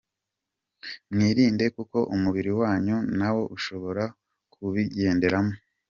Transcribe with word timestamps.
Mwirinde 1.13 1.65
kuko 1.75 1.97
umubiri 2.15 2.51
wanyu 2.61 2.97
nawo 3.17 3.43
ushobora 3.55 4.03
kubigenderamo. 4.53 5.53